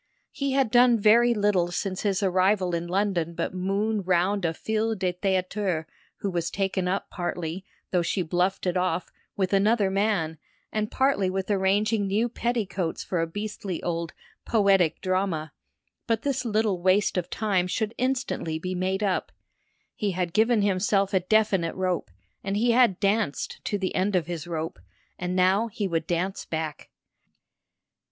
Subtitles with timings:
[0.31, 4.95] He had done very little since his arrival in London but moon round a fille
[4.95, 5.85] de théâtre
[6.21, 10.39] who was taken up partly, though she bluffed it off, with another man,
[10.71, 15.53] and partly with arranging new petticoats for a beastly old "poetic drama";
[16.07, 19.31] but this little waste of time should instantly be made up.
[19.93, 22.09] He had given himself a definite rope,
[22.43, 24.79] and he had danced to the end of his rope,
[25.19, 26.89] and now he would dance back.